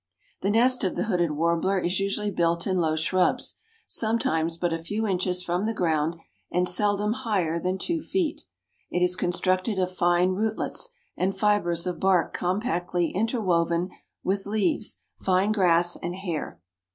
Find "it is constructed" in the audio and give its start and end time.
8.89-9.77